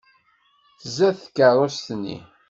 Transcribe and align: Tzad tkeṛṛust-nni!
Tzad 0.81 1.15
tkeṛṛust-nni! 1.23 2.17